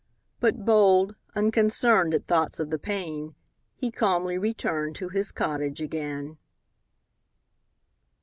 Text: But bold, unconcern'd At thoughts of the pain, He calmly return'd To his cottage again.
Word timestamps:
But 0.39 0.65
bold, 0.65 1.13
unconcern'd 1.35 2.15
At 2.15 2.25
thoughts 2.25 2.59
of 2.59 2.71
the 2.71 2.79
pain, 2.79 3.35
He 3.75 3.91
calmly 3.91 4.35
return'd 4.35 4.95
To 4.95 5.09
his 5.09 5.31
cottage 5.31 5.79
again. 5.79 6.39